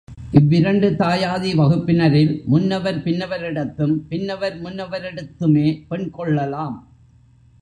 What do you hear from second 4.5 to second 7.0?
முன்னவரிடத்துமே பெண் கொள்ளலாம்.